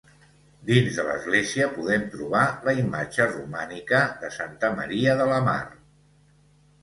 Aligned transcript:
Dins 0.67 0.95
de 0.99 1.03
l'església 1.07 1.67
podem 1.73 2.07
trobar 2.13 2.45
la 2.69 2.73
imatge 2.83 3.27
romànica 3.33 3.99
de 4.23 4.31
Santa 4.39 4.71
Maria 4.79 5.15
de 5.23 5.27
la 5.33 5.37
Mar. 5.49 5.61